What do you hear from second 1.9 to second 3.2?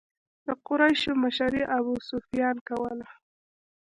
سفیان کوله.